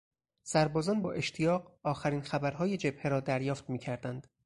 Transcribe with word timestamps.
سربازان 0.43 1.01
با 1.01 1.11
اشتیاق 1.13 1.79
آخرین 1.83 2.21
خبرهای 2.21 2.77
جبهه 2.77 3.07
را 3.07 3.19
دریافت 3.19 3.69
میکردند. 3.69 4.27